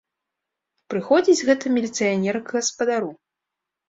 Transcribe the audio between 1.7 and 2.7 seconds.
міліцыянер к